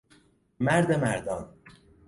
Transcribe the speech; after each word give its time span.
مرد 0.59 0.91
مردان 0.91 1.53